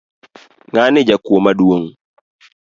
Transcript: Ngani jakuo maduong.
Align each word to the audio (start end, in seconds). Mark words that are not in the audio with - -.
Ngani 0.71 1.01
jakuo 1.07 1.39
maduong. 1.45 1.85